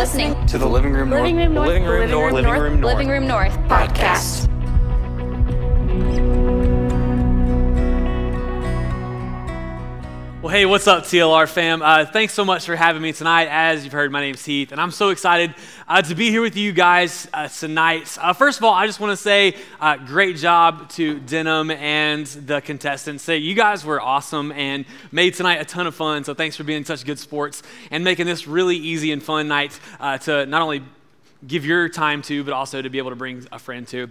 [0.00, 1.20] listening to the Living Room North.
[1.20, 1.68] Living Room North.
[1.68, 2.32] Living Room North.
[2.32, 4.49] Living Room North, Living Room North podcast.
[10.50, 11.80] Well, hey, what's up, TLR fam?
[11.80, 13.46] Uh, thanks so much for having me tonight.
[13.48, 15.54] As you've heard, my name's Heath, and I'm so excited
[15.86, 18.18] uh, to be here with you guys uh, tonight.
[18.20, 22.26] Uh, first of all, I just want to say uh, great job to Denim and
[22.26, 23.22] the contestants.
[23.22, 26.24] Say you guys were awesome and made tonight a ton of fun.
[26.24, 29.78] So thanks for being such good sports and making this really easy and fun night
[30.00, 30.82] uh, to not only
[31.46, 34.10] give your time to, but also to be able to bring a friend to.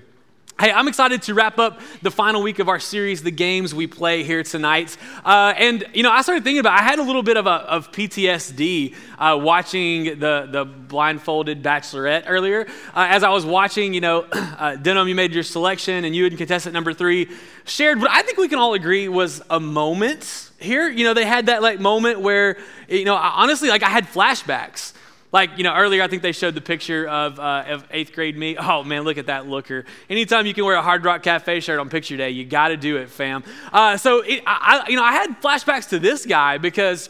[0.59, 3.87] Hey, I'm excited to wrap up the final week of our series, The Games We
[3.87, 4.97] Play, here tonight.
[5.23, 7.51] Uh, and, you know, I started thinking about I had a little bit of, a,
[7.51, 12.67] of PTSD uh, watching the, the blindfolded bachelorette earlier.
[12.93, 16.25] Uh, as I was watching, you know, uh, Denim, you made your selection, and you
[16.25, 17.29] and contestant number three
[17.63, 20.89] shared what I think we can all agree was a moment here.
[20.89, 22.57] You know, they had that, like, moment where,
[22.89, 24.91] you know, honestly, like, I had flashbacks.
[25.31, 28.38] Like, you know, earlier I think they showed the picture of, uh, of eighth grade
[28.38, 28.58] me.
[28.69, 29.85] Oh, man, look at that looker.
[30.09, 32.77] Anytime you can wear a Hard Rock Cafe shirt on picture day, you got to
[32.77, 33.44] do it, fam.
[33.73, 37.09] Uh, so, it, I, you know, I had flashbacks to this guy because,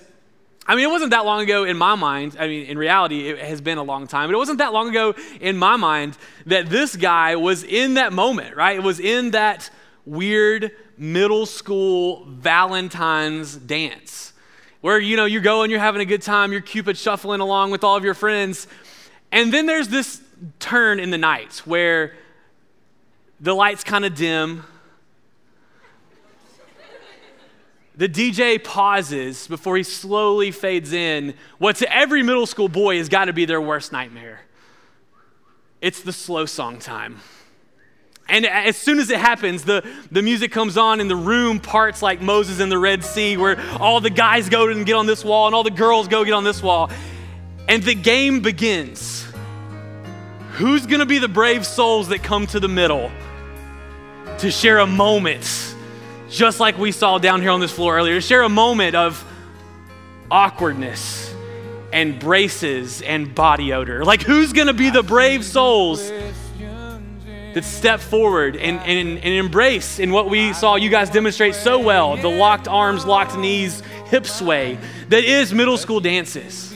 [0.65, 2.37] I mean, it wasn't that long ago in my mind.
[2.39, 4.89] I mean, in reality, it has been a long time, but it wasn't that long
[4.89, 8.77] ago in my mind that this guy was in that moment, right?
[8.77, 9.69] It was in that
[10.05, 14.28] weird middle school Valentine's dance
[14.81, 17.71] where you know you go and you're having a good time, you're Cupid shuffling along
[17.71, 18.67] with all of your friends.
[19.31, 20.21] And then there's this
[20.59, 22.13] turn in the night where
[23.39, 24.63] the lights kind of dim.
[27.95, 31.33] The DJ pauses before he slowly fades in.
[31.57, 34.39] What to every middle school boy has got to be their worst nightmare.
[35.81, 37.19] It's the slow song time.
[38.29, 42.01] And as soon as it happens, the, the music comes on and the room parts
[42.01, 45.25] like Moses in the Red Sea, where all the guys go and get on this
[45.25, 46.91] wall and all the girls go get on this wall.
[47.67, 49.25] And the game begins.
[50.53, 53.11] Who's going to be the brave souls that come to the middle
[54.39, 55.75] to share a moment,
[56.29, 59.25] just like we saw down here on this floor earlier, to share a moment of
[60.29, 61.33] awkwardness
[61.91, 64.03] and braces and body odor?
[64.05, 66.11] Like, who's going to be the brave souls?
[67.53, 71.79] That step forward and, and, and embrace in what we saw you guys demonstrate so
[71.79, 74.77] well the locked arms, locked knees, hip sway
[75.09, 76.75] that is middle school dances.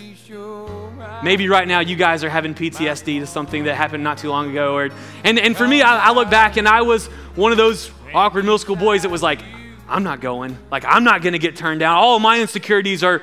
[1.23, 4.49] Maybe right now you guys are having PTSD to something that happened not too long
[4.49, 4.75] ago.
[4.75, 4.89] Or,
[5.23, 8.43] and, and for me, I, I look back and I was one of those awkward
[8.43, 9.39] middle school boys that was like,
[9.87, 10.57] I'm not going.
[10.69, 11.95] Like, I'm not going to get turned down.
[11.95, 13.21] All my insecurities are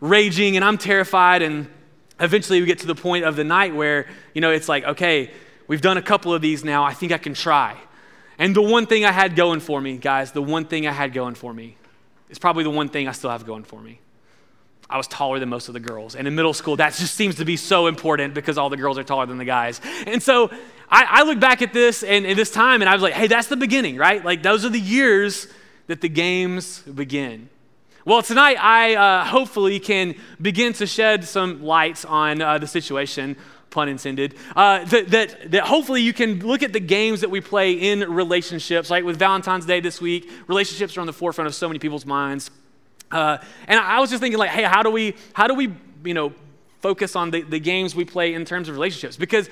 [0.00, 1.40] raging and I'm terrified.
[1.40, 1.68] And
[2.20, 5.30] eventually we get to the point of the night where, you know, it's like, okay,
[5.68, 6.82] We've done a couple of these now.
[6.82, 7.76] I think I can try.
[8.38, 11.12] And the one thing I had going for me, guys, the one thing I had
[11.12, 11.76] going for me
[12.30, 14.00] is probably the one thing I still have going for me.
[14.90, 16.14] I was taller than most of the girls.
[16.16, 18.96] And in middle school, that just seems to be so important because all the girls
[18.96, 19.82] are taller than the guys.
[20.06, 20.48] And so
[20.90, 23.26] I, I look back at this and, and this time and I was like, hey,
[23.26, 24.24] that's the beginning, right?
[24.24, 25.48] Like those are the years
[25.88, 27.50] that the games begin.
[28.06, 33.36] Well, tonight I uh, hopefully can begin to shed some light on uh, the situation
[33.70, 37.40] pun intended, uh, that, that, that hopefully you can look at the games that we
[37.40, 38.90] play in relationships.
[38.90, 42.06] Like with Valentine's Day this week, relationships are on the forefront of so many people's
[42.06, 42.50] minds.
[43.10, 45.74] Uh, and I was just thinking, like, hey, how do we, how do we,
[46.04, 46.32] you know,
[46.80, 49.16] focus on the, the games we play in terms of relationships?
[49.16, 49.48] Because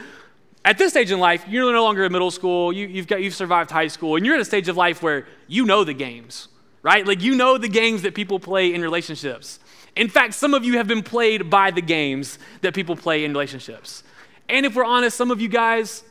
[0.64, 3.34] at this stage in life, you're no longer in middle school, you, you've, got, you've
[3.34, 6.48] survived high school, and you're at a stage of life where you know the games,
[6.82, 7.06] right?
[7.06, 9.60] Like, you know the games that people play in relationships.
[9.94, 13.32] In fact, some of you have been played by the games that people play in
[13.32, 14.02] relationships.
[14.48, 16.04] And if we're honest, some of you guys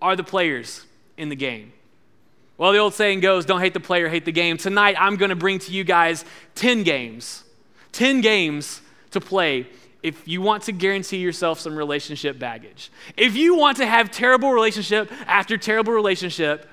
[0.00, 0.84] are the players
[1.16, 1.72] in the game.
[2.56, 4.56] Well, the old saying goes, don't hate the player, hate the game.
[4.56, 6.24] Tonight, I'm going to bring to you guys
[6.56, 7.44] 10 games.
[7.92, 8.80] 10 games
[9.12, 9.68] to play
[10.02, 12.90] if you want to guarantee yourself some relationship baggage.
[13.16, 16.68] If you want to have terrible relationship after terrible relationship,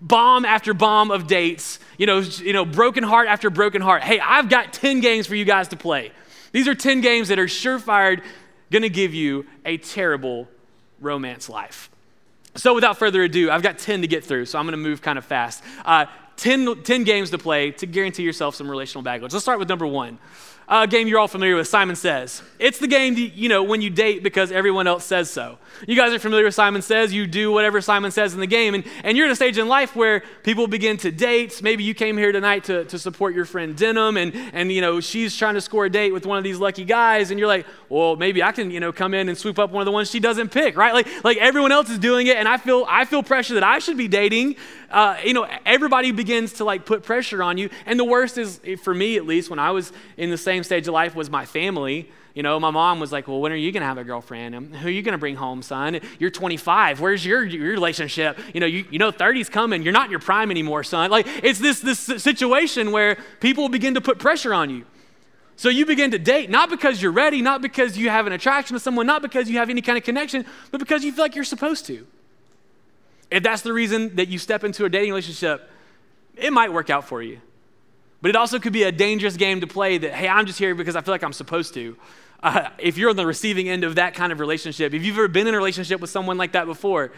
[0.00, 4.02] bomb after bomb of dates, you know, you know, broken heart after broken heart.
[4.02, 6.12] Hey, I've got 10 games for you guys to play.
[6.52, 8.22] These are 10 games that are surefire
[8.70, 10.48] going to give you a terrible
[11.00, 11.90] romance life.
[12.56, 15.00] So, without further ado, I've got 10 to get through, so I'm going to move
[15.00, 15.62] kind of fast.
[15.84, 16.06] Uh,
[16.36, 19.32] 10, 10 games to play to guarantee yourself some relational baggage.
[19.32, 20.18] Let's start with number one
[20.70, 22.42] a game you're all familiar with, Simon Says.
[22.60, 25.58] It's the game, you know, when you date because everyone else says so.
[25.88, 27.12] You guys are familiar with Simon Says.
[27.12, 28.74] You do whatever Simon says in the game.
[28.74, 31.60] And, and you're at a stage in life where people begin to date.
[31.60, 35.00] Maybe you came here tonight to, to support your friend Denim, and, and, you know,
[35.00, 37.30] she's trying to score a date with one of these lucky guys.
[37.30, 39.80] And you're like, well, maybe I can, you know, come in and swoop up one
[39.80, 40.94] of the ones she doesn't pick, right?
[40.94, 42.36] Like, like everyone else is doing it.
[42.36, 44.54] And I feel, I feel pressure that I should be dating.
[44.90, 47.70] Uh, you know, everybody begins to like put pressure on you.
[47.86, 50.64] And the worst is, for me at least, when I was in the same same
[50.64, 52.10] stage of life was my family.
[52.34, 54.54] You know, my mom was like, Well, when are you going to have a girlfriend?
[54.54, 56.00] And who are you going to bring home, son?
[56.18, 57.00] You're 25.
[57.00, 58.38] Where's your, your relationship?
[58.52, 59.82] You know, you, you know, 30's coming.
[59.82, 61.10] You're not in your prime anymore, son.
[61.10, 64.84] Like, it's this, this situation where people begin to put pressure on you.
[65.56, 68.74] So you begin to date, not because you're ready, not because you have an attraction
[68.74, 71.34] to someone, not because you have any kind of connection, but because you feel like
[71.34, 72.06] you're supposed to.
[73.30, 75.68] If that's the reason that you step into a dating relationship,
[76.34, 77.40] it might work out for you.
[78.22, 80.74] But it also could be a dangerous game to play that, hey, I'm just here
[80.74, 81.96] because I feel like I'm supposed to.
[82.42, 85.28] Uh, if you're on the receiving end of that kind of relationship, if you've ever
[85.28, 87.12] been in a relationship with someone like that before,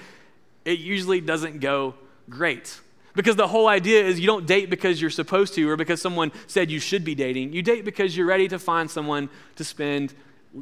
[0.65, 1.95] it usually doesn't go
[2.29, 2.81] great.
[3.15, 6.33] Because the whole idea is you don't date because you're supposed to or because someone
[6.47, 7.53] said you should be dating.
[7.53, 10.15] You date because you're ready to find someone to spend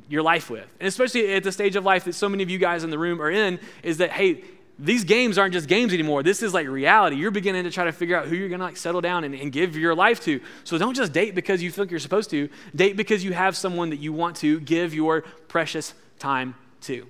[0.09, 0.67] your life with.
[0.81, 2.99] And especially at the stage of life that so many of you guys in the
[2.99, 4.43] room are in, is that, hey,
[4.81, 6.23] these games aren't just games anymore.
[6.23, 7.17] This is like reality.
[7.17, 9.35] You're beginning to try to figure out who you're going to like settle down and,
[9.35, 10.41] and, give your life to.
[10.65, 12.49] So don't just date because you think you're supposed to.
[12.75, 17.07] Date because you have someone that you want to give your precious time to.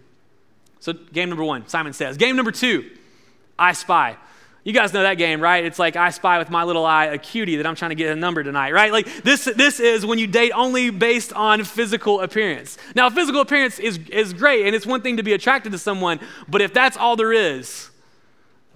[0.80, 2.16] So game number one, Simon says.
[2.16, 2.90] Game number two,
[3.58, 4.16] I spy.
[4.62, 5.64] You guys know that game, right?
[5.64, 8.12] It's like I spy with my little eye a cutie that I'm trying to get
[8.12, 8.92] a number tonight, right?
[8.92, 12.76] Like this, this is when you date only based on physical appearance.
[12.94, 16.20] Now, physical appearance is, is great, and it's one thing to be attracted to someone,
[16.46, 17.88] but if that's all there is,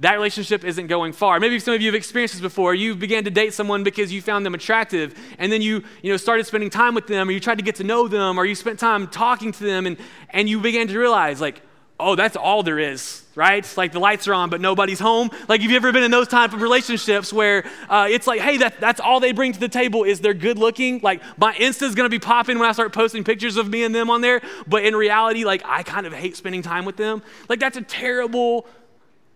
[0.00, 1.38] that relationship isn't going far.
[1.38, 2.74] Maybe some of you have experienced this before.
[2.74, 6.16] You began to date someone because you found them attractive, and then you, you know,
[6.16, 8.54] started spending time with them, or you tried to get to know them, or you
[8.54, 9.98] spent time talking to them, and,
[10.30, 11.62] and you began to realize, like,
[11.98, 13.66] oh, that's all there is, right?
[13.76, 15.30] Like the lights are on, but nobody's home.
[15.48, 18.56] Like, have you ever been in those type of relationships where uh, it's like, hey,
[18.58, 21.00] that, that's all they bring to the table is they're good looking?
[21.00, 24.10] Like, my Insta's gonna be popping when I start posting pictures of me and them
[24.10, 27.22] on there, but in reality, like, I kind of hate spending time with them.
[27.48, 28.66] Like, that's a terrible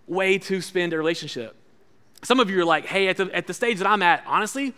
[0.07, 1.55] way to spend a relationship.
[2.23, 4.75] Some of you are like, hey, at the, at the stage that I'm at, honestly,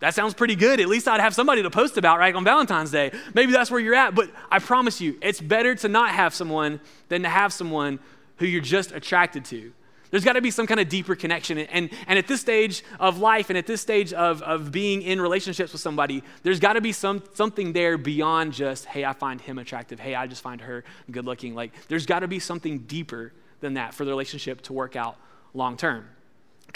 [0.00, 0.80] that sounds pretty good.
[0.80, 3.12] At least I'd have somebody to post about, right, on Valentine's Day.
[3.34, 6.80] Maybe that's where you're at, but I promise you, it's better to not have someone
[7.08, 7.98] than to have someone
[8.36, 9.72] who you're just attracted to.
[10.10, 11.58] There's got to be some kind of deeper connection.
[11.58, 15.20] And, and at this stage of life and at this stage of, of being in
[15.20, 19.40] relationships with somebody, there's got to be some, something there beyond just, hey, I find
[19.40, 19.98] him attractive.
[19.98, 21.54] Hey, I just find her good looking.
[21.54, 25.16] Like, there's got to be something deeper than that for the relationship to work out
[25.54, 26.06] long term.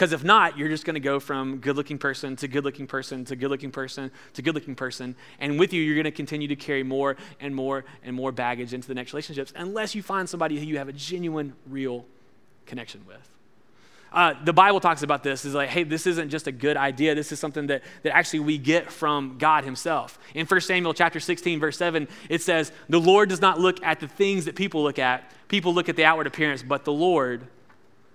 [0.01, 2.87] Because if not, you're just going to go from good looking person to good looking
[2.87, 5.15] person to good looking person to good looking person.
[5.39, 8.73] And with you, you're going to continue to carry more and more and more baggage
[8.73, 12.07] into the next relationships unless you find somebody who you have a genuine, real
[12.65, 13.19] connection with.
[14.11, 17.15] Uh, the Bible talks about this is like, hey, this isn't just a good idea.
[17.15, 20.19] This is something that, that actually we get from God Himself.
[20.35, 24.01] In 1 Samuel chapter 16, verse 7, it says, The Lord does not look at
[24.01, 25.31] the things that people look at.
[25.49, 27.47] People look at the outward appearance, but the Lord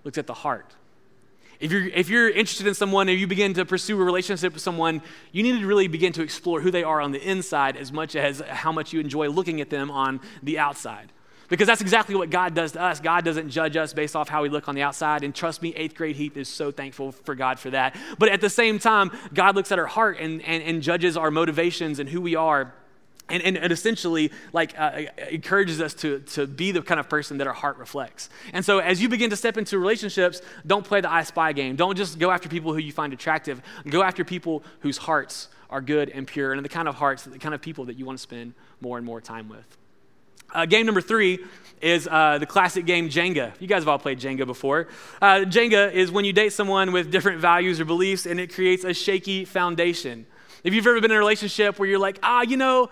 [0.04, 0.74] looks at the heart.
[1.60, 4.62] If you're, if you're interested in someone or you begin to pursue a relationship with
[4.62, 7.92] someone, you need to really begin to explore who they are on the inside as
[7.92, 11.12] much as how much you enjoy looking at them on the outside.
[11.48, 13.00] Because that's exactly what God does to us.
[13.00, 15.24] God doesn't judge us based off how we look on the outside.
[15.24, 17.96] And trust me, eighth grade Heath is so thankful for God for that.
[18.18, 21.30] But at the same time, God looks at our heart and, and, and judges our
[21.30, 22.74] motivations and who we are
[23.30, 27.38] and, and, and, essentially like uh, encourages us to, to be the kind of person
[27.40, 31.02] that our heart reflects and so as you begin to step into relationships don't play
[31.02, 34.24] the i spy game don't just go after people who you find attractive go after
[34.24, 37.62] people whose hearts are good and pure and the kind of hearts the kind of
[37.62, 39.78] people that you want to spend more and more time with
[40.54, 41.40] uh, game number three
[41.82, 43.52] is uh, the classic game Jenga.
[43.60, 44.88] You guys have all played Jenga before.
[45.22, 48.84] Uh, Jenga is when you date someone with different values or beliefs and it creates
[48.84, 50.26] a shaky foundation.
[50.64, 52.90] If you've ever been in a relationship where you're like, ah, you know,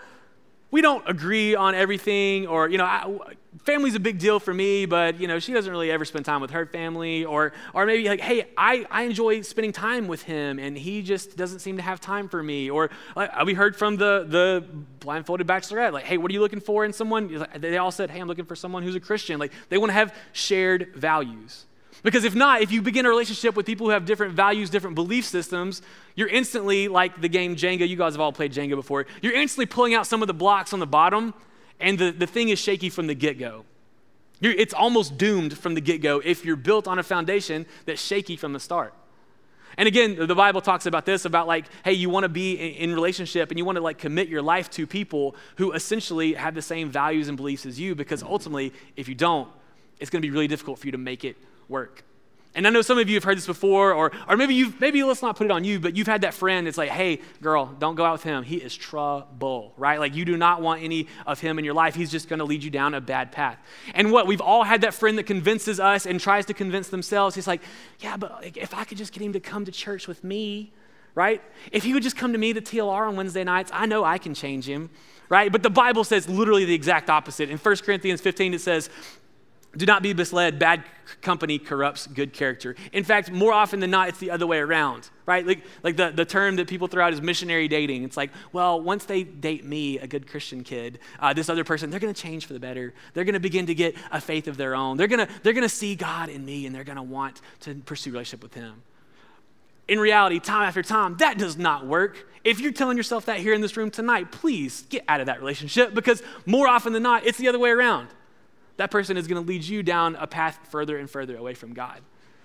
[0.74, 3.16] we don't agree on everything, or, you know, I,
[3.64, 6.42] family's a big deal for me, but, you know, she doesn't really ever spend time
[6.42, 7.26] with her family.
[7.26, 11.38] Or, or maybe like, hey, I, I enjoy spending time with him, and he just
[11.38, 12.72] doesn't seem to have time for me.
[12.72, 14.66] Or like, uh, we heard from the, the
[15.00, 17.46] blindfolded bachelorette, like, hey, what are you looking for in someone?
[17.56, 19.40] They all said, hey, I'm looking for someone who's a Christian.
[19.40, 21.68] Like, they want to have shared values.
[22.04, 24.96] Because if not, if you begin a relationship with people who have different values, different
[24.96, 25.82] belief systems,
[26.16, 27.88] you're instantly like the game Jenga.
[27.88, 29.06] You guys have all played Jenga before.
[29.22, 31.34] You're instantly pulling out some of the blocks on the bottom,
[31.80, 33.64] and the, the thing is shaky from the get go.
[34.42, 38.36] It's almost doomed from the get go if you're built on a foundation that's shaky
[38.36, 38.94] from the start.
[39.78, 42.94] And again, the Bible talks about this about like, hey, you want to be in,
[42.94, 46.62] relationship and you want to like commit your life to people who essentially have the
[46.62, 49.50] same values and beliefs as you because ultimately, if you don't,
[50.00, 52.04] it's going to be really difficult for you to make it work.
[52.56, 55.04] And I know some of you have heard this before, or, or maybe you've, maybe
[55.04, 57.66] let's not put it on you, but you've had that friend that's like, hey, girl,
[57.80, 58.44] don't go out with him.
[58.44, 60.00] He is trouble, right?
[60.00, 61.96] Like you do not want any of him in your life.
[61.96, 63.58] He's just going to lead you down a bad path.
[63.96, 64.28] And what?
[64.28, 67.34] We've all had that friend that convinces us and tries to convince themselves.
[67.34, 67.62] He's like,
[68.00, 70.74] yeah, but if I could just get him to come to church with me,
[71.16, 71.42] right?
[71.72, 74.20] If he would just come to me, the TLR on Wednesday nights, I know I
[74.20, 74.92] can change him,
[75.28, 75.52] right?
[75.52, 77.50] But the Bible says literally the exact opposite.
[77.50, 78.92] In 1 Corinthians 15, it says,
[79.76, 80.60] do not be misled.
[80.60, 80.84] Bad
[81.22, 82.76] company corrupts good character.
[82.92, 85.46] In fact, more often than not, it's the other way around, right?
[85.46, 88.04] Like, like the, the term that people throw out is missionary dating.
[88.04, 91.90] It's like, well, once they date me, a good Christian kid, uh, this other person,
[91.90, 92.94] they're going to change for the better.
[93.14, 94.98] They're going to begin to get a faith of their own.
[94.98, 97.76] They're going to they're to see God in me and they're going to want to
[97.76, 98.84] pursue relationship with Him.
[99.88, 102.28] In reality, time after time, that does not work.
[102.44, 105.40] If you're telling yourself that here in this room tonight, please get out of that
[105.40, 108.08] relationship because more often than not, it's the other way around
[108.78, 111.74] that person is going to lead you down a path further and further away from
[111.74, 112.02] God.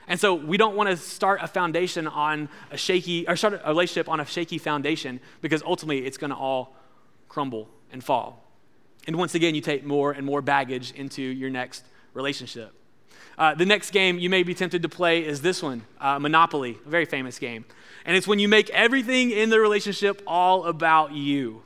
[0.06, 3.68] And so we don't want to start a foundation on a shaky, or start a
[3.68, 6.74] relationship on a shaky foundation because ultimately it's going to all
[7.28, 8.44] crumble and fall.
[9.06, 12.72] And once again, you take more and more baggage into your next relationship.
[13.36, 16.78] Uh, the next game you may be tempted to play is this one uh, Monopoly,
[16.84, 17.64] a very famous game.
[18.04, 21.62] And it's when you make everything in the relationship all about you.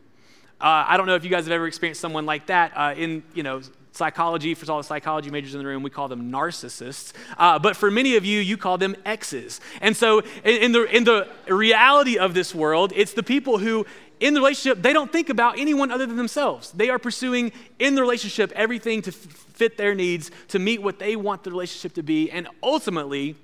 [0.60, 3.22] Uh, I don't know if you guys have ever experienced someone like that uh, in,
[3.34, 7.12] you know, psychology, for all the psychology majors in the room, we call them narcissists.
[7.38, 9.60] Uh, but for many of you, you call them exes.
[9.80, 13.86] And so, in, in, the, in the reality of this world, it's the people who,
[14.18, 16.72] in the relationship, they don't think about anyone other than themselves.
[16.72, 20.98] They are pursuing in the relationship everything to f- fit their needs, to meet what
[20.98, 23.36] they want the relationship to be, and ultimately,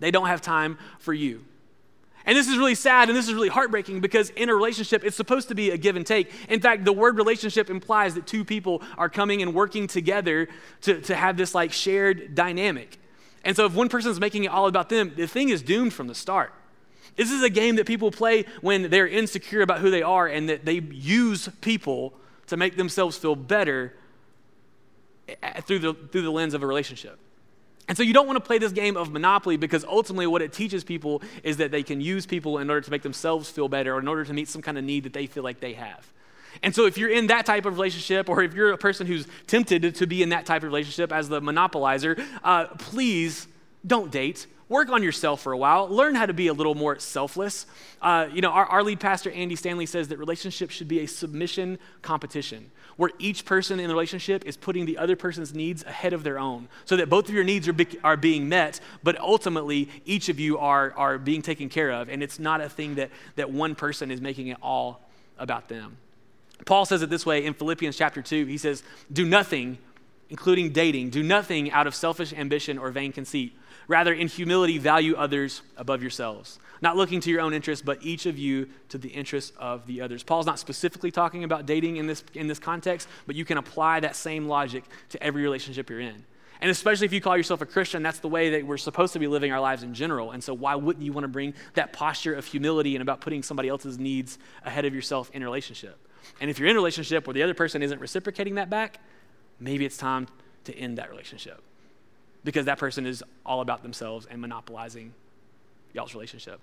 [0.00, 1.44] they don't have time for you.
[2.28, 5.16] And this is really sad and this is really heartbreaking because in a relationship, it's
[5.16, 6.30] supposed to be a give and take.
[6.50, 10.46] In fact, the word relationship implies that two people are coming and working together
[10.82, 12.98] to, to have this like shared dynamic.
[13.44, 15.94] And so if one person is making it all about them, the thing is doomed
[15.94, 16.52] from the start.
[17.16, 20.50] This is a game that people play when they're insecure about who they are and
[20.50, 22.12] that they use people
[22.48, 23.94] to make themselves feel better
[25.42, 27.18] eh, through the, through the lens of a relationship.
[27.88, 30.52] And so you don't want to play this game of Monopoly because ultimately what it
[30.52, 33.94] teaches people is that they can use people in order to make themselves feel better
[33.94, 36.06] or in order to meet some kind of need that they feel like they have.
[36.62, 39.26] And so if you're in that type of relationship or if you're a person who's
[39.46, 43.48] tempted to be in that type of relationship as the monopolizer, uh, please
[43.86, 45.88] don't date work on yourself for a while.
[45.88, 47.66] Learn how to be a little more selfless.
[48.02, 51.06] Uh, you know, our, our lead pastor, Andy Stanley, says that relationships should be a
[51.06, 56.12] submission competition where each person in the relationship is putting the other person's needs ahead
[56.12, 59.18] of their own so that both of your needs are, be, are being met, but
[59.20, 62.08] ultimately each of you are, are being taken care of.
[62.08, 65.00] And it's not a thing that, that one person is making it all
[65.38, 65.96] about them.
[66.64, 68.46] Paul says it this way in Philippians chapter 2.
[68.46, 68.82] He says,
[69.12, 69.78] Do nothing,
[70.28, 73.56] including dating, do nothing out of selfish ambition or vain conceit
[73.88, 78.26] Rather, in humility, value others above yourselves, not looking to your own interests, but each
[78.26, 80.22] of you to the interests of the others.
[80.22, 84.00] Paul's not specifically talking about dating in this, in this context, but you can apply
[84.00, 86.22] that same logic to every relationship you're in.
[86.60, 89.18] And especially if you call yourself a Christian, that's the way that we're supposed to
[89.18, 90.32] be living our lives in general.
[90.32, 93.44] And so, why wouldn't you want to bring that posture of humility and about putting
[93.44, 95.96] somebody else's needs ahead of yourself in a relationship?
[96.40, 99.00] And if you're in a relationship where the other person isn't reciprocating that back,
[99.60, 100.26] maybe it's time
[100.64, 101.62] to end that relationship
[102.48, 105.12] because that person is all about themselves and monopolizing
[105.92, 106.58] y'all's relationship.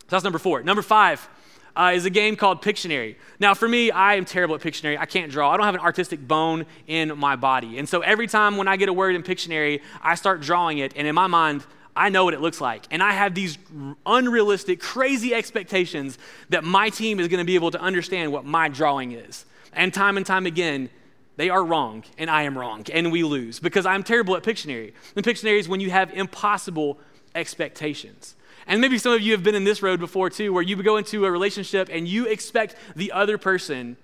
[0.00, 0.62] So that's number four.
[0.62, 1.26] Number five
[1.74, 3.16] uh, is a game called Pictionary.
[3.40, 4.98] Now, for me, I am terrible at Pictionary.
[4.98, 5.50] I can't draw.
[5.50, 7.78] I don't have an artistic bone in my body.
[7.78, 10.92] And so every time when I get a word in Pictionary, I start drawing it.
[10.94, 11.64] And in my mind,
[11.96, 12.84] I know what it looks like.
[12.90, 13.56] And I have these
[14.04, 16.18] unrealistic, crazy expectations
[16.50, 19.46] that my team is going to be able to understand what my drawing is.
[19.72, 20.90] And time and time again,
[21.36, 24.92] they are wrong, and I am wrong, and we lose because I'm terrible at Pictionary.
[25.16, 26.98] And Pictionary is when you have impossible
[27.34, 28.36] expectations.
[28.66, 30.96] And maybe some of you have been in this road before too, where you go
[30.96, 33.96] into a relationship and you expect the other person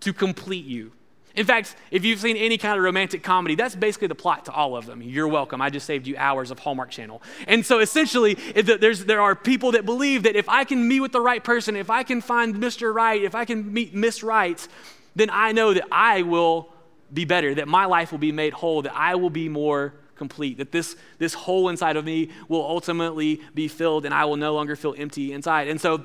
[0.00, 0.92] to complete you.
[1.36, 4.52] In fact, if you've seen any kind of romantic comedy, that's basically the plot to
[4.52, 5.00] all of them.
[5.00, 5.60] You're welcome.
[5.60, 7.22] I just saved you hours of Hallmark Channel.
[7.46, 11.20] And so essentially, there are people that believe that if I can meet with the
[11.20, 12.92] right person, if I can find Mr.
[12.92, 14.66] Right, if I can meet Miss Right,
[15.14, 16.69] then I know that I will
[17.12, 20.58] be better, that my life will be made whole, that I will be more complete,
[20.58, 24.54] that this, this hole inside of me will ultimately be filled and I will no
[24.54, 25.68] longer feel empty inside.
[25.68, 26.04] And so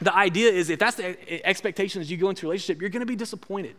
[0.00, 3.06] the idea is if that's the expectations you go into a relationship, you're going to
[3.06, 3.76] be disappointed.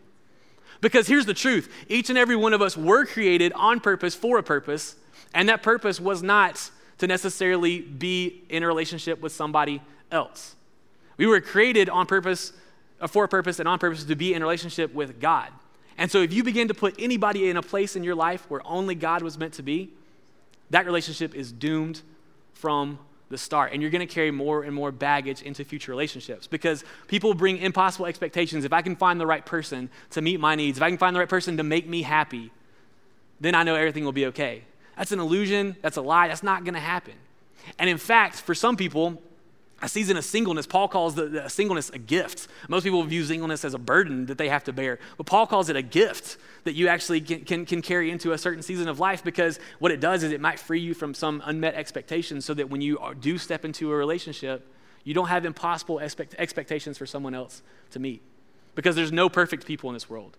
[0.80, 4.38] Because here's the truth each and every one of us were created on purpose for
[4.38, 4.96] a purpose,
[5.34, 10.54] and that purpose was not to necessarily be in a relationship with somebody else.
[11.16, 12.52] We were created on purpose
[13.00, 15.48] uh, for a purpose and on purpose to be in relationship with God.
[15.98, 18.60] And so if you begin to put anybody in a place in your life where
[18.66, 19.90] only God was meant to be,
[20.70, 22.02] that relationship is doomed
[22.54, 23.72] from the start.
[23.72, 27.58] And you're going to carry more and more baggage into future relationships because people bring
[27.58, 28.64] impossible expectations.
[28.64, 31.16] If I can find the right person to meet my needs, if I can find
[31.16, 32.52] the right person to make me happy,
[33.40, 34.62] then I know everything will be okay.
[34.96, 35.76] That's an illusion.
[35.82, 36.28] That's a lie.
[36.28, 37.14] That's not going to happen.
[37.78, 39.20] And in fact, for some people,
[39.82, 40.66] a season of singleness.
[40.66, 42.46] Paul calls the, the, singleness a gift.
[42.68, 45.68] Most people view singleness as a burden that they have to bear, but Paul calls
[45.68, 49.00] it a gift that you actually can, can, can, carry into a certain season of
[49.00, 52.54] life because what it does is it might free you from some unmet expectations so
[52.54, 54.72] that when you do step into a relationship,
[55.02, 58.22] you don't have impossible expect, expectations for someone else to meet
[58.74, 60.36] because there's no perfect people in this world.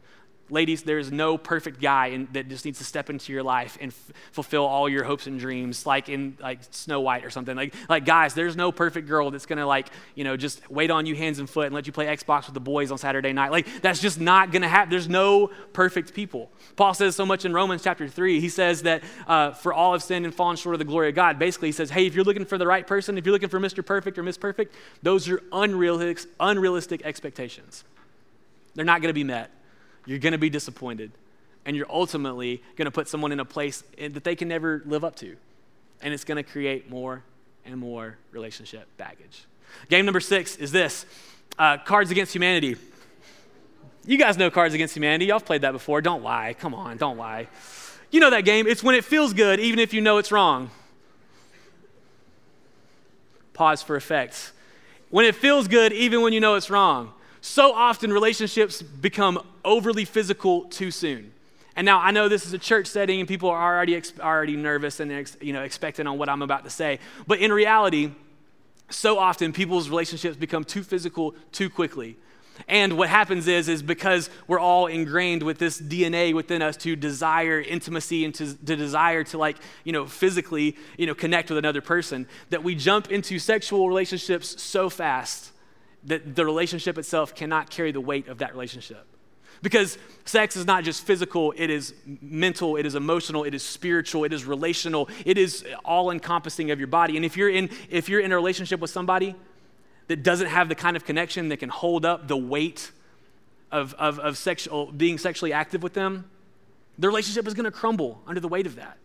[0.49, 3.77] Ladies, there is no perfect guy in, that just needs to step into your life
[3.79, 7.55] and f- fulfill all your hopes and dreams, like in like Snow White or something.
[7.55, 11.05] Like, like guys, there's no perfect girl that's gonna like you know just wait on
[11.05, 13.51] you hands and foot and let you play Xbox with the boys on Saturday night.
[13.51, 14.89] Like that's just not gonna happen.
[14.89, 16.51] There's no perfect people.
[16.75, 18.41] Paul says so much in Romans chapter three.
[18.41, 21.15] He says that uh, for all have sinned and fallen short of the glory of
[21.15, 21.39] God.
[21.39, 23.61] Basically, he says, hey, if you're looking for the right person, if you're looking for
[23.61, 23.83] Mr.
[23.83, 27.85] Perfect or Miss Perfect, those are unrealistic, unrealistic expectations.
[28.75, 29.49] They're not gonna be met
[30.05, 31.11] you're going to be disappointed.
[31.65, 35.05] And you're ultimately going to put someone in a place that they can never live
[35.05, 35.37] up to.
[36.01, 37.23] And it's going to create more
[37.65, 39.45] and more relationship baggage.
[39.89, 41.05] Game number six is this
[41.57, 42.75] uh, Cards Against Humanity.
[44.05, 45.27] You guys know Cards Against Humanity.
[45.27, 46.01] Y'all played that before.
[46.01, 46.55] Don't lie.
[46.59, 47.47] Come on, don't lie.
[48.11, 48.67] You know that game.
[48.67, 50.69] It's when it feels good, even if you know it's wrong.
[53.53, 54.51] Pause for effect.
[55.09, 57.13] When it feels good, even when you know it's wrong.
[57.45, 61.33] So often relationships become overly physical too soon.
[61.75, 65.01] And now I know this is a church setting and people are already, already nervous
[65.01, 66.99] and you know, expecting on what I'm about to say.
[67.27, 68.11] But in reality,
[68.89, 72.15] so often people's relationships become too physical too quickly.
[72.69, 76.95] And what happens is, is because we're all ingrained with this DNA within us to
[76.95, 81.57] desire intimacy and to, to, desire to like, you know, physically, you know, connect with
[81.57, 85.52] another person, that we jump into sexual relationships so fast
[86.05, 89.05] that the relationship itself cannot carry the weight of that relationship.
[89.61, 94.25] Because sex is not just physical, it is mental, it is emotional, it is spiritual,
[94.25, 97.15] it is relational, it is all encompassing of your body.
[97.15, 99.35] And if you're in if you're in a relationship with somebody
[100.07, 102.91] that doesn't have the kind of connection that can hold up the weight
[103.71, 106.29] of, of, of sexual, being sexually active with them,
[106.99, 108.97] the relationship is to crumble under the weight of that.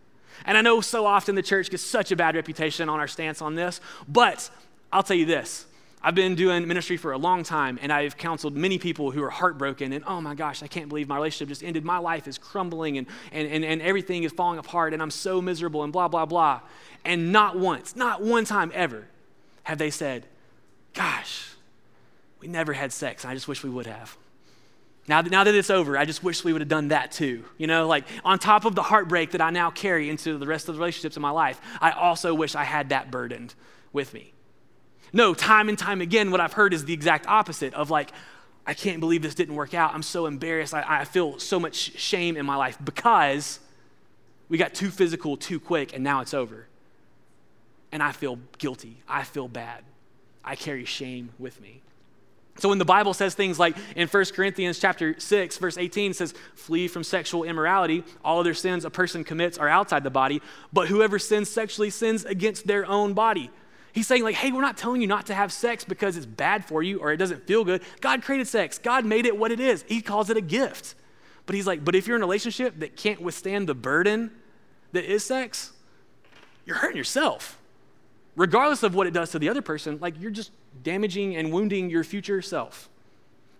[0.45, 3.41] And I know so often the church gets such a bad reputation on our stance
[3.41, 4.49] on this, but
[4.91, 5.65] I'll tell you this
[6.01, 9.29] I've been doing ministry for a long time, and I've counseled many people who are
[9.29, 11.83] heartbroken and, oh my gosh, I can't believe my relationship just ended.
[11.83, 15.41] My life is crumbling and, and, and, and everything is falling apart, and I'm so
[15.41, 16.61] miserable, and blah, blah, blah.
[17.03, 19.07] And not once, not one time ever,
[19.63, 20.25] have they said,
[20.93, 21.53] gosh,
[22.39, 24.15] we never had sex, and I just wish we would have.
[25.09, 27.43] Now that, now that it's over, I just wish we would have done that too.
[27.57, 30.69] You know, like on top of the heartbreak that I now carry into the rest
[30.69, 33.53] of the relationships in my life, I also wish I had that burdened
[33.91, 34.33] with me.
[35.11, 38.11] No, time and time again, what I've heard is the exact opposite of like,
[38.65, 39.93] I can't believe this didn't work out.
[39.93, 40.73] I'm so embarrassed.
[40.73, 43.59] I, I feel so much shame in my life because
[44.47, 46.67] we got too physical too quick and now it's over.
[47.91, 48.97] And I feel guilty.
[49.07, 49.83] I feel bad.
[50.43, 51.81] I carry shame with me.
[52.59, 56.33] So when the Bible says things like in 1 Corinthians chapter 6 verse 18 says
[56.55, 60.41] flee from sexual immorality, all other sins a person commits are outside the body,
[60.73, 63.49] but whoever sins sexually sins against their own body.
[63.93, 66.65] He's saying, like, hey, we're not telling you not to have sex because it's bad
[66.65, 67.81] for you or it doesn't feel good.
[68.01, 69.83] God created sex, God made it what it is.
[69.87, 70.95] He calls it a gift.
[71.45, 74.31] But he's like, but if you're in a relationship that can't withstand the burden
[74.91, 75.71] that is sex,
[76.65, 77.59] you're hurting yourself.
[78.35, 80.51] Regardless of what it does to the other person, like, you're just
[80.83, 82.89] damaging and wounding your future self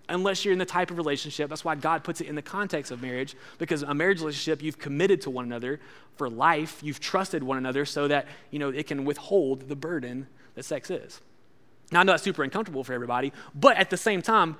[0.09, 1.49] unless you're in the type of relationship.
[1.49, 4.79] That's why God puts it in the context of marriage, because a marriage relationship, you've
[4.79, 5.79] committed to one another
[6.17, 10.27] for life, you've trusted one another so that, you know, it can withhold the burden
[10.55, 11.21] that sex is.
[11.91, 14.57] Now, I know that's super uncomfortable for everybody, but at the same time,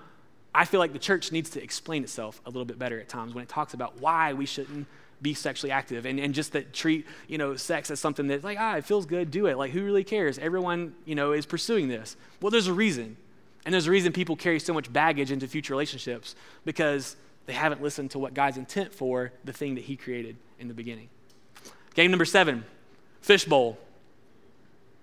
[0.54, 3.34] I feel like the church needs to explain itself a little bit better at times
[3.36, 4.88] when it talks about why we shouldn't
[5.22, 8.58] be sexually active and, and just that treat you know sex as something that's like
[8.58, 11.90] ah it feels good do it like who really cares everyone you know is pursuing
[11.90, 13.18] this well there's a reason
[13.66, 17.82] and there's a reason people carry so much baggage into future relationships because they haven't
[17.82, 21.10] listened to what God's intent for the thing that He created in the beginning.
[21.96, 22.64] Game number seven,
[23.22, 23.78] fishbowl.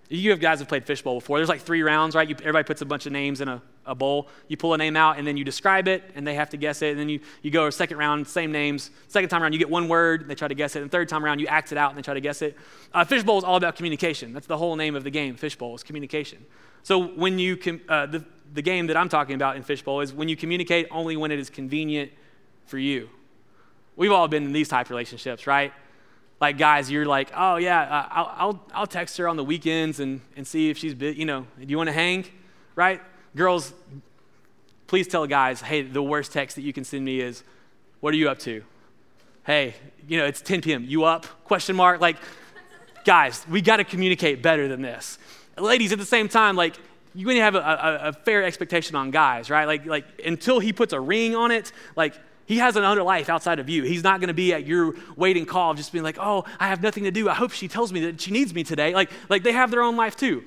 [0.08, 1.38] You have guys have played fishbowl before.
[1.38, 2.28] There's like three rounds, right?
[2.28, 4.28] You, everybody puts a bunch of names in a, a bowl.
[4.46, 6.80] You pull a name out, and then you describe it, and they have to guess
[6.80, 6.90] it.
[6.90, 8.90] And then you, you go a second round, same names.
[9.08, 10.82] Second time around, you get one word, they try to guess it.
[10.82, 12.56] And third time around, you act it out, and they try to guess it.
[12.94, 14.32] Uh, fishbowl is all about communication.
[14.32, 16.46] That's the whole name of the game, fishbowl, is communication.
[16.84, 18.24] So when you, com- uh, the,
[18.56, 21.38] the game that I'm talking about in Fishbowl is when you communicate only when it
[21.38, 22.10] is convenient
[22.64, 23.10] for you.
[23.96, 25.74] We've all been in these type of relationships, right?
[26.40, 30.00] Like guys, you're like, oh yeah, uh, I'll, I'll, I'll text her on the weekends
[30.00, 32.24] and, and see if she's, you know, do you want to hang,
[32.74, 33.02] right?
[33.36, 33.74] Girls,
[34.86, 37.44] please tell guys, hey, the worst text that you can send me is,
[38.00, 38.64] what are you up to?
[39.44, 39.74] Hey,
[40.08, 40.84] you know, it's 10 p.m.
[40.86, 41.26] You up?
[41.44, 42.00] Question mark.
[42.00, 42.16] Like,
[43.04, 45.18] guys, we got to communicate better than this.
[45.58, 46.76] Ladies, at the same time, like,
[47.16, 49.64] you need to have a, a, a, fair expectation on guys, right?
[49.64, 53.58] Like, like until he puts a ring on it, like he has another life outside
[53.58, 53.84] of you.
[53.84, 56.82] He's not going to be at your waiting call, just being like, "Oh, I have
[56.82, 57.28] nothing to do.
[57.28, 59.82] I hope she tells me that she needs me today." Like, like they have their
[59.82, 60.44] own life too.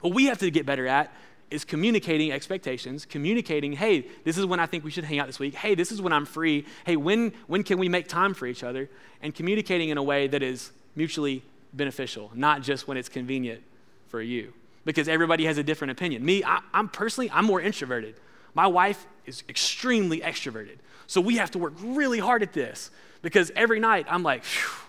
[0.00, 1.10] What we have to get better at
[1.50, 5.38] is communicating expectations, communicating, "Hey, this is when I think we should hang out this
[5.38, 5.54] week.
[5.54, 6.66] Hey, this is when I'm free.
[6.84, 8.90] Hey, when when can we make time for each other?"
[9.22, 13.62] And communicating in a way that is mutually beneficial, not just when it's convenient
[14.08, 14.52] for you
[14.84, 16.24] because everybody has a different opinion.
[16.24, 18.16] Me, I, am personally, I'm more introverted.
[18.54, 20.78] My wife is extremely extroverted.
[21.06, 22.90] So we have to work really hard at this
[23.22, 24.44] because every night I'm like,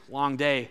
[0.09, 0.69] long day.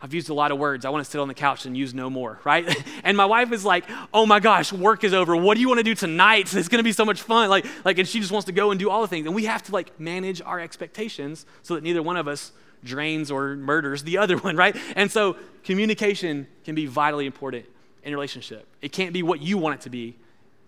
[0.00, 0.84] I've used a lot of words.
[0.84, 2.84] I want to sit on the couch and use no more, right?
[3.02, 5.34] And my wife is like, "Oh my gosh, work is over.
[5.36, 6.54] What do you want to do tonight?
[6.54, 8.70] It's going to be so much fun." Like, like, and she just wants to go
[8.70, 9.26] and do all the things.
[9.26, 12.52] And we have to like manage our expectations so that neither one of us
[12.84, 14.76] drains or murders the other one, right?
[14.94, 17.66] And so communication can be vitally important
[18.08, 18.66] in relationship.
[18.82, 20.16] It can't be what you want it to be.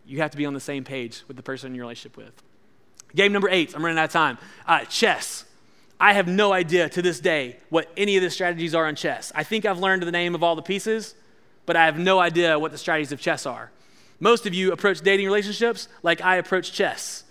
[0.07, 2.33] You have to be on the same page with the person in your relationship with.
[3.15, 4.39] Game number eight, I'm running out of time.
[4.67, 5.45] Uh, chess.
[5.99, 9.33] I have no idea to this day what any of the strategies are on chess.
[9.35, 11.15] I think I've learned the name of all the pieces,
[11.67, 13.71] but I have no idea what the strategies of chess are.
[14.19, 17.25] Most of you approach dating relationships like I approach chess.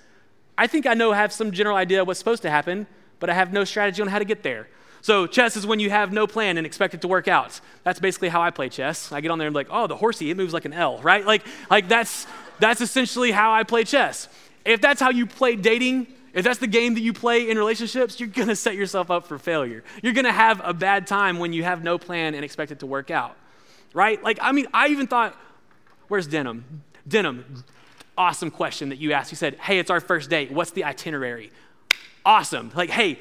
[0.57, 2.85] I think I know, have some general idea what's supposed to happen,
[3.19, 4.67] but I have no strategy on how to get there.
[5.01, 7.59] So chess is when you have no plan and expect it to work out.
[7.83, 9.11] That's basically how I play chess.
[9.11, 10.99] I get on there and be like, oh, the horsey, it moves like an L,
[10.99, 11.25] right?
[11.25, 12.27] Like, like that's
[12.59, 14.27] that's essentially how I play chess.
[14.65, 18.19] If that's how you play dating, if that's the game that you play in relationships,
[18.19, 19.83] you're gonna set yourself up for failure.
[20.03, 22.85] You're gonna have a bad time when you have no plan and expect it to
[22.85, 23.35] work out.
[23.93, 24.21] Right?
[24.21, 25.35] Like, I mean, I even thought,
[26.09, 26.83] where's denim?
[27.07, 27.63] Denim,
[28.17, 29.31] awesome question that you asked.
[29.31, 30.51] You said, hey, it's our first date.
[30.51, 31.51] What's the itinerary?
[32.25, 32.71] Awesome.
[32.75, 33.17] Like, hey,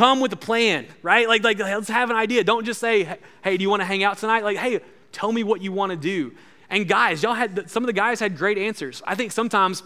[0.00, 1.28] Come with a plan, right?
[1.28, 2.42] Like, like let's have an idea.
[2.42, 4.42] Don't just say, hey, do you want to hang out tonight?
[4.44, 4.80] Like, hey,
[5.12, 6.32] tell me what you want to do.
[6.70, 9.02] And guys, y'all had, some of the guys had great answers.
[9.06, 9.82] I think sometimes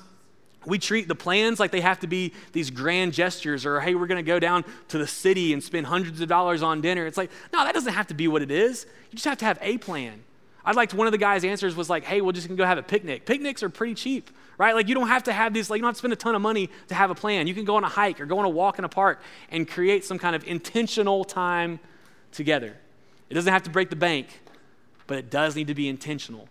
[0.66, 4.06] we treat the plans like they have to be these grand gestures or, hey, we're
[4.06, 7.06] going to go down to the city and spend hundreds of dollars on dinner.
[7.06, 8.86] It's like, no, that doesn't have to be what it is.
[9.10, 10.22] You just have to have a plan.
[10.64, 12.78] I liked one of the guys' answers was like, hey, we're just gonna go have
[12.78, 13.26] a picnic.
[13.26, 14.74] Picnics are pretty cheap, right?
[14.74, 16.34] Like you don't have to have these, like you don't have to spend a ton
[16.34, 17.46] of money to have a plan.
[17.46, 19.68] You can go on a hike or go on a walk in a park and
[19.68, 21.80] create some kind of intentional time
[22.32, 22.74] together.
[23.28, 24.40] It doesn't have to break the bank,
[25.06, 26.48] but it does need to be intentional.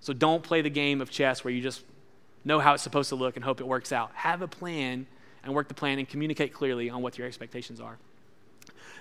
[0.00, 1.84] So don't play the game of chess where you just
[2.44, 4.10] know how it's supposed to look and hope it works out.
[4.14, 5.06] Have a plan
[5.42, 7.98] and work the plan and communicate clearly on what your expectations are.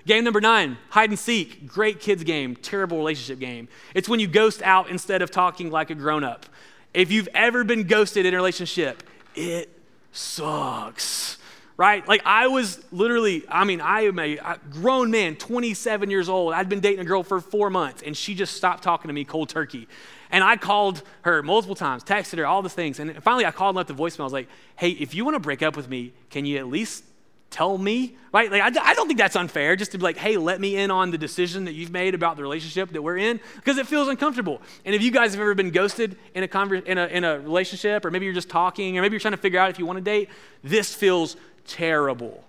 [0.05, 1.67] Game number nine, hide and seek.
[1.67, 3.67] Great kids game, terrible relationship game.
[3.95, 6.45] It's when you ghost out instead of talking like a grown up.
[6.93, 9.69] If you've ever been ghosted in a relationship, it
[10.11, 11.37] sucks.
[11.77, 12.07] Right?
[12.07, 16.53] Like I was literally, I mean, I am a grown man, 27 years old.
[16.53, 19.25] I'd been dating a girl for four months, and she just stopped talking to me
[19.25, 19.87] cold turkey.
[20.31, 22.99] And I called her multiple times, texted her, all the things.
[22.99, 24.21] And finally, I called and left the voicemail.
[24.21, 26.67] I was like, hey, if you want to break up with me, can you at
[26.67, 27.03] least
[27.49, 28.51] tell me, right?
[28.51, 30.91] Like, I, I, don't think that's unfair just to be like, hey, let me in
[30.91, 34.07] on the decision that you've made about the relationship that we're in, because it feels
[34.07, 34.61] uncomfortable.
[34.83, 37.39] And if you guys have ever been ghosted in a, conver- in, a, in a
[37.39, 39.85] relationship, or maybe you're just talking, or maybe you're trying to figure out if you
[39.85, 40.29] want to date,
[40.63, 42.43] this feels terrible.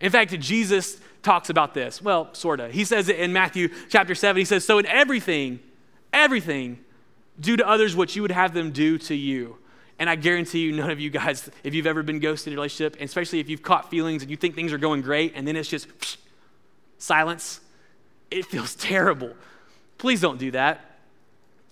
[0.00, 2.02] In fact, Jesus talks about this.
[2.02, 2.72] Well, sort of.
[2.72, 4.38] He says it in Matthew chapter 7.
[4.38, 5.60] He says, So in everything,
[6.12, 6.78] everything,
[7.38, 9.58] do to others what you would have them do to you.
[10.00, 12.56] And I guarantee you, none of you guys, if you've ever been ghosted in a
[12.56, 15.56] relationship, especially if you've caught feelings and you think things are going great, and then
[15.56, 16.16] it's just psh,
[16.96, 17.60] silence,
[18.30, 19.34] it feels terrible.
[19.98, 20.86] Please don't do that.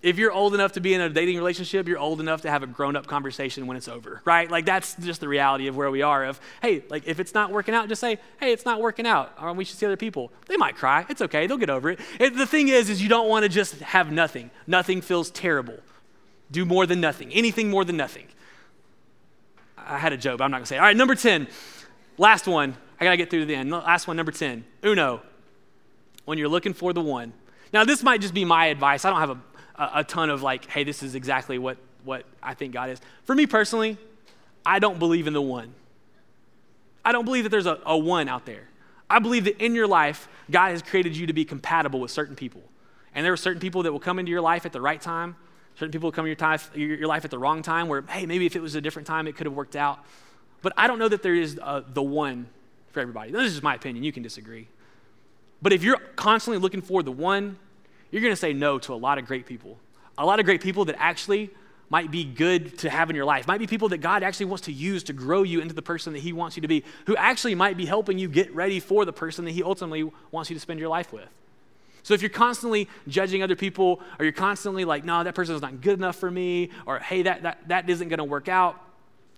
[0.02, 2.62] If you're old enough to be in a dating relationship, you're old enough to have
[2.62, 4.48] a grown up conversation when it's over, right?
[4.48, 6.26] Like that's just the reality of where we are.
[6.26, 9.32] Of, hey, like if it's not working out, just say, hey, it's not working out,
[9.40, 10.30] or we should see other people.
[10.46, 11.06] They might cry.
[11.08, 11.46] It's okay.
[11.46, 12.00] They'll get over it.
[12.20, 14.50] it the thing is, is you don't want to just have nothing.
[14.66, 15.78] Nothing feels terrible.
[16.50, 18.26] Do more than nothing, anything more than nothing.
[19.76, 20.80] I had a joke, I'm not gonna say it.
[20.80, 21.48] All right, number 10,
[22.16, 22.76] last one.
[23.00, 23.70] I gotta get through to the end.
[23.70, 24.64] Last one, number 10.
[24.84, 25.22] Uno,
[26.24, 27.32] when you're looking for the one.
[27.72, 29.04] Now, this might just be my advice.
[29.04, 29.40] I don't have a,
[29.76, 33.00] a, a ton of like, hey, this is exactly what, what I think God is.
[33.24, 33.96] For me personally,
[34.64, 35.74] I don't believe in the one.
[37.04, 38.68] I don't believe that there's a, a one out there.
[39.08, 42.36] I believe that in your life, God has created you to be compatible with certain
[42.36, 42.62] people.
[43.14, 45.36] And there are certain people that will come into your life at the right time,
[45.78, 48.46] Certain people come in your, time, your life at the wrong time where, hey, maybe
[48.46, 50.04] if it was a different time, it could have worked out.
[50.60, 52.48] But I don't know that there is uh, the one
[52.90, 53.30] for everybody.
[53.30, 54.02] This is my opinion.
[54.02, 54.66] You can disagree.
[55.62, 57.56] But if you're constantly looking for the one,
[58.10, 59.78] you're going to say no to a lot of great people.
[60.16, 61.50] A lot of great people that actually
[61.90, 64.64] might be good to have in your life, might be people that God actually wants
[64.64, 67.14] to use to grow you into the person that He wants you to be, who
[67.14, 70.54] actually might be helping you get ready for the person that He ultimately wants you
[70.54, 71.28] to spend your life with.
[72.08, 75.82] So if you're constantly judging other people, or you're constantly like, no, that person's not
[75.82, 78.82] good enough for me, or hey, that, that, that isn't going to work out,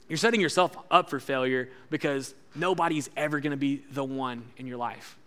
[0.09, 4.68] you're setting yourself up for failure because nobody's ever going to be the one in
[4.68, 5.18] your life.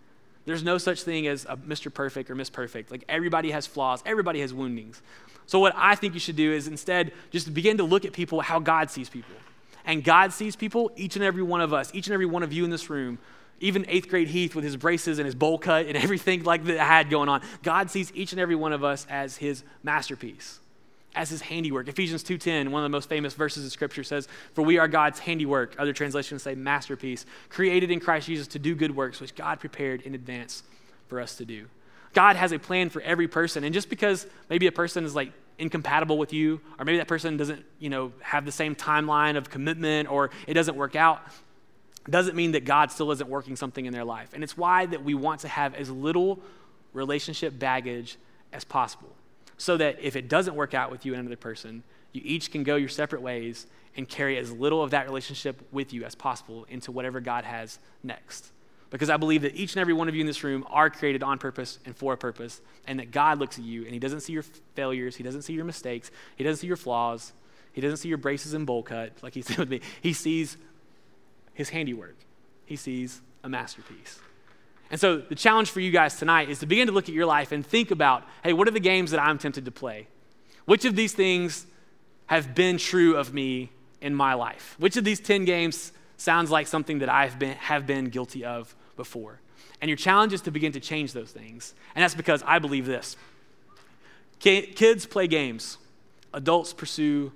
[0.46, 1.92] There's no such thing as a Mr.
[1.92, 2.90] Perfect or Miss Perfect.
[2.90, 5.02] Like everybody has flaws, everybody has woundings.
[5.44, 8.40] So, what I think you should do is instead just begin to look at people
[8.40, 9.36] how God sees people.
[9.84, 12.54] And God sees people, each and every one of us, each and every one of
[12.54, 13.18] you in this room,
[13.60, 16.78] even eighth grade Heath with his braces and his bowl cut and everything like that
[16.78, 17.42] I had going on.
[17.62, 20.60] God sees each and every one of us as his masterpiece,
[21.14, 21.88] as his handiwork.
[21.88, 25.20] Ephesians 2:10, one of the most famous verses of scripture says, "For we are God's
[25.20, 29.60] handiwork." Other translations say masterpiece, created in Christ Jesus to do good works which God
[29.60, 30.62] prepared in advance
[31.08, 31.66] for us to do.
[32.14, 33.64] God has a plan for every person.
[33.64, 37.36] And just because maybe a person is like incompatible with you, or maybe that person
[37.36, 41.22] doesn't, you know, have the same timeline of commitment or it doesn't work out,
[42.08, 44.30] doesn't mean that God still isn't working something in their life.
[44.34, 46.40] And it's why that we want to have as little
[46.92, 48.16] relationship baggage
[48.52, 49.14] as possible.
[49.56, 52.62] So that if it doesn't work out with you and another person, you each can
[52.62, 56.66] go your separate ways and carry as little of that relationship with you as possible
[56.68, 58.50] into whatever God has next
[58.94, 61.24] because I believe that each and every one of you in this room are created
[61.24, 64.20] on purpose and for a purpose, and that God looks at you and He doesn't
[64.20, 64.44] see your
[64.76, 67.32] failures, He doesn't see your mistakes, He doesn't see your flaws,
[67.72, 69.80] He doesn't see your braces and bowl cut, like He said with me.
[70.00, 70.56] He sees
[71.54, 72.16] His handiwork,
[72.66, 74.18] He sees a masterpiece.
[74.90, 77.26] And so the challenge for you guys tonight is to begin to look at your
[77.26, 80.08] life and think about hey, what are the games that I'm tempted to play?
[80.66, 81.66] Which of these things
[82.26, 84.76] have been true of me in my life?
[84.78, 88.74] Which of these 10 games sounds like something that I've been, have been guilty of
[88.96, 89.40] before.
[89.80, 91.74] And your challenge is to begin to change those things.
[91.94, 93.16] And that's because I believe this
[94.38, 95.78] kids play games,
[96.32, 97.32] adults pursue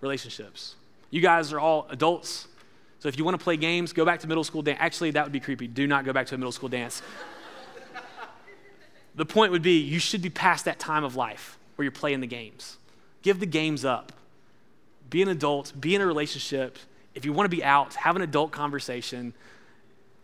[0.00, 0.74] relationships.
[1.10, 2.48] You guys are all adults.
[3.06, 4.78] So if you want to play games, go back to middle school dance.
[4.80, 5.68] Actually, that would be creepy.
[5.68, 7.02] Do not go back to a middle school dance.
[9.14, 12.20] the point would be you should be past that time of life where you're playing
[12.20, 12.78] the games.
[13.22, 14.10] Give the games up.
[15.08, 16.78] Be an adult, be in a relationship.
[17.14, 19.34] If you want to be out, have an adult conversation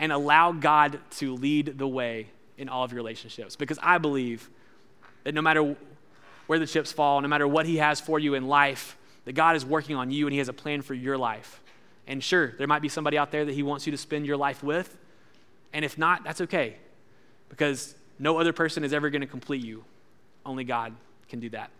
[0.00, 3.54] and allow God to lead the way in all of your relationships.
[3.54, 4.50] Because I believe
[5.22, 5.76] that no matter
[6.48, 9.54] where the chips fall, no matter what He has for you in life, that God
[9.54, 11.61] is working on you and He has a plan for your life.
[12.06, 14.36] And sure, there might be somebody out there that He wants you to spend your
[14.36, 14.96] life with.
[15.72, 16.76] And if not, that's okay.
[17.48, 19.84] Because no other person is ever going to complete you.
[20.44, 20.94] Only God
[21.28, 21.70] can do that.